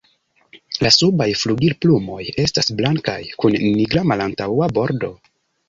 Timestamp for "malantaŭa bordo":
4.15-5.15